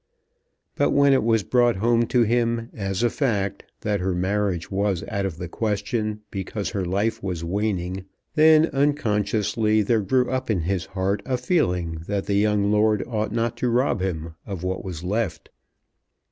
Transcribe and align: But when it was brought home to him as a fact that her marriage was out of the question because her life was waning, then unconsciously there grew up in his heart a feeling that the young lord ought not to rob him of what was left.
But 0.75 0.89
when 0.93 1.13
it 1.13 1.23
was 1.23 1.43
brought 1.43 1.75
home 1.75 2.07
to 2.07 2.23
him 2.23 2.69
as 2.73 3.03
a 3.03 3.09
fact 3.11 3.65
that 3.81 3.99
her 3.99 4.15
marriage 4.15 4.71
was 4.71 5.03
out 5.07 5.27
of 5.27 5.37
the 5.37 5.47
question 5.47 6.21
because 6.31 6.71
her 6.71 6.83
life 6.85 7.21
was 7.21 7.43
waning, 7.43 8.05
then 8.33 8.65
unconsciously 8.73 9.83
there 9.83 10.01
grew 10.01 10.27
up 10.31 10.49
in 10.49 10.61
his 10.61 10.85
heart 10.97 11.21
a 11.23 11.37
feeling 11.37 12.01
that 12.07 12.25
the 12.25 12.33
young 12.33 12.71
lord 12.71 13.03
ought 13.05 13.31
not 13.31 13.55
to 13.57 13.69
rob 13.69 14.01
him 14.01 14.33
of 14.43 14.63
what 14.63 14.83
was 14.83 15.03
left. 15.03 15.51